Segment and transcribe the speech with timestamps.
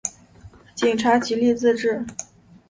[0.73, 2.03] 警察极力自制